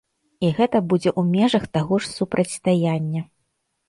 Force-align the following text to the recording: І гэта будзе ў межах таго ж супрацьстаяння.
І 0.47 0.49
гэта 0.59 0.79
будзе 0.93 1.11
ў 1.19 1.41
межах 1.41 1.67
таго 1.77 1.99
ж 2.05 2.09
супрацьстаяння. 2.13 3.21